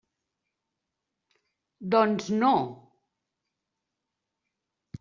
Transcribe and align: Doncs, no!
Doncs, 1.97 2.31
no! 2.39 2.55